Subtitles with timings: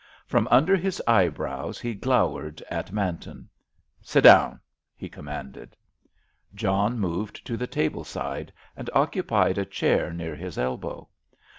[0.25, 3.47] From under his eyebrows he glowered at Manton.
[4.01, 4.59] "Sit down,"
[4.95, 5.75] he commanded.
[6.55, 11.07] John moved to the table side and occupied a chair near his elbow.